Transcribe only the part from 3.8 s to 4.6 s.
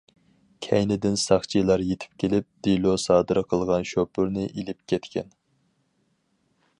شوپۇرنى